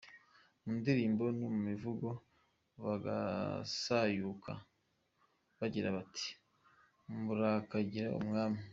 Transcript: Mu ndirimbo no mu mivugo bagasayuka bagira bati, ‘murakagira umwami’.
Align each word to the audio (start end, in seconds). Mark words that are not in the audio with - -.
Mu 0.63 0.71
ndirimbo 0.79 1.23
no 1.39 1.47
mu 1.53 1.59
mivugo 1.69 2.07
bagasayuka 2.83 4.51
bagira 5.59 5.89
bati, 5.97 6.27
‘murakagira 7.25 8.09
umwami’. 8.21 8.59